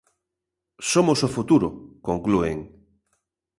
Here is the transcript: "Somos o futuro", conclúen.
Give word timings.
"Somos 0.91 1.19
o 1.27 1.33
futuro", 1.35 1.67
conclúen. 2.07 2.57